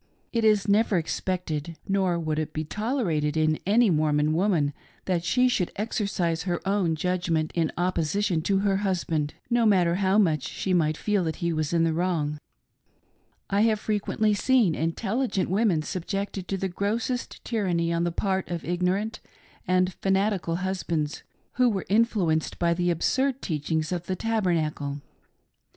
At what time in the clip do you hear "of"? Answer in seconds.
18.49-18.65, 23.91-24.07